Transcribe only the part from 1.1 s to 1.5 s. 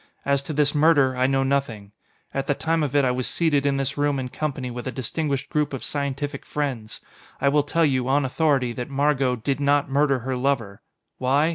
I know